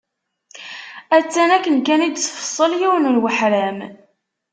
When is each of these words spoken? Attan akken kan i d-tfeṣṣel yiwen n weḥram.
Attan 1.17 1.49
akken 1.57 1.77
kan 1.87 2.05
i 2.07 2.09
d-tfeṣṣel 2.09 2.71
yiwen 2.81 3.05
n 3.15 3.21
weḥram. 3.21 3.79